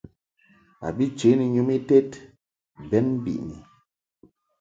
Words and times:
A 0.87 0.89
bi 0.95 1.05
che 1.17 1.29
ni 1.37 1.45
nyum 1.53 1.69
ited 1.77 2.09
bɛn 2.89 3.07
biʼni. 3.23 3.57